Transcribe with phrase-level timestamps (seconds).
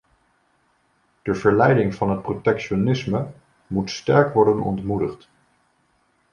[1.23, 3.31] De verleiding van het protectionisme
[3.67, 5.29] moet sterk worden ontmoedigd.